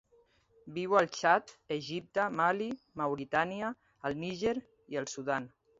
Viu 0.77 0.95
al 0.99 1.09
Txad, 1.17 1.53
Egipte, 1.77 2.25
Mali, 2.41 2.71
Mauritània, 3.03 3.73
el 4.11 4.21
Níger 4.27 4.61
i 4.63 5.03
el 5.05 5.15
Sudan. 5.17 5.53